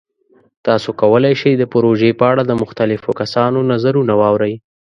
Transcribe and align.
تاسو 0.65 0.89
کولی 1.01 1.33
شئ 1.41 1.53
د 1.57 1.63
پروژې 1.73 2.11
په 2.19 2.25
اړه 2.31 2.43
د 2.45 2.51
مختلفو 2.61 3.09
کسانو 3.21 3.59
نظرونه 3.71 4.13
واورئ. 4.21 4.53